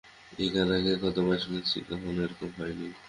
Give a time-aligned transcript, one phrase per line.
[0.37, 2.87] এই গান আগে কতবার শুনেছি, কখনো এরকম হয় নি।